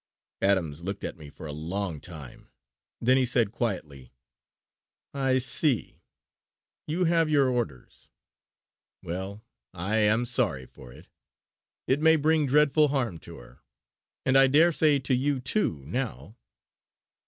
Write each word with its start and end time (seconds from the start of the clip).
Adams 0.41 0.81
looked 0.81 1.03
at 1.03 1.15
me 1.15 1.29
for 1.29 1.45
a 1.45 1.51
long 1.51 1.99
time. 2.01 2.49
Then 2.99 3.17
he 3.17 3.23
said 3.25 3.51
quietly: 3.51 4.11
"I 5.13 5.37
see. 5.37 6.01
You 6.87 7.03
have 7.03 7.29
your 7.29 7.47
orders! 7.49 8.09
Well, 9.03 9.43
I 9.75 9.97
am 9.97 10.25
sorry 10.25 10.65
for 10.65 10.91
it; 10.91 11.05
it 11.85 12.01
may 12.01 12.15
bring 12.15 12.47
dreadful 12.47 12.87
harm 12.87 13.19
to 13.19 13.37
her, 13.37 13.61
and 14.25 14.35
I 14.39 14.47
daresay 14.47 14.97
to 14.97 15.13
you 15.13 15.39
too, 15.39 15.85
now. 15.85 16.35